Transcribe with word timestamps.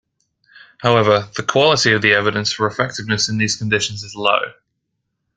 However, 0.79 1.29
the 1.35 1.43
quality 1.43 1.91
of 1.91 2.01
the 2.01 2.13
evidence 2.13 2.51
for 2.51 2.65
effectiveness 2.65 3.29
in 3.29 3.37
these 3.37 3.55
conditions 3.55 4.01
is 4.01 4.15
low. 4.15 4.53